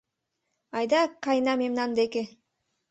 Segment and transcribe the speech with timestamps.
[0.77, 2.23] Айда каена мемнан деке!